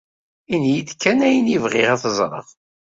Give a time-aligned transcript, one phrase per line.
[0.53, 2.47] Ini-iyi-d kan ayen i bɣiɣ ad t-ẓreɣ.